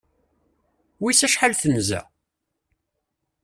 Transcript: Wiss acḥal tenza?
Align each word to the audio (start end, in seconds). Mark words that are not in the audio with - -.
Wiss 1.01 1.21
acḥal 1.27 1.53
tenza? 1.61 2.01